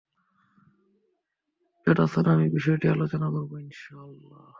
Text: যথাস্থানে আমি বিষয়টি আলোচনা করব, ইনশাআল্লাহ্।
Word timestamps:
যথাস্থানে 1.87 2.29
আমি 2.31 2.45
বিষয়টি 2.49 2.85
আলোচনা 2.87 3.27
করব, 3.29 3.51
ইনশাআল্লাহ্। 3.59 4.47